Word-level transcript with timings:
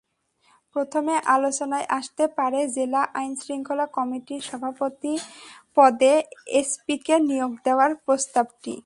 প্রথমে 0.75 1.15
আলোচনায় 1.35 1.87
আসতে 1.97 2.23
পারে 2.37 2.59
জেলা 2.75 3.01
আইনশৃঙ্খলা 3.19 3.85
কমিটির 3.97 4.41
সভাপতি 4.49 5.13
পদে 5.77 6.13
এসপিকে 6.59 7.15
নিয়োগ 7.29 7.51
দেওয়ার 7.65 7.91
প্রস্তাবটি। 8.05 8.73